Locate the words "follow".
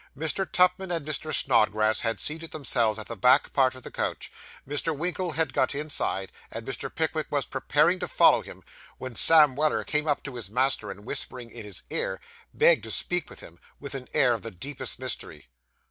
8.07-8.41